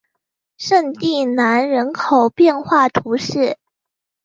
[0.57, 3.59] 圣蒂兰人口变化图示